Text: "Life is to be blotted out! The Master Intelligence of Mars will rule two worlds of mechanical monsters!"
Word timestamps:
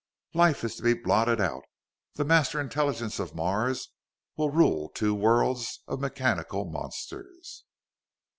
"Life 0.33 0.63
is 0.63 0.77
to 0.77 0.81
be 0.81 0.95
blotted 0.95 1.39
out! 1.39 1.63
The 2.15 2.25
Master 2.25 2.59
Intelligence 2.59 3.19
of 3.19 3.35
Mars 3.35 3.89
will 4.35 4.49
rule 4.49 4.89
two 4.89 5.13
worlds 5.13 5.83
of 5.87 5.99
mechanical 5.99 6.65
monsters!" 6.65 7.65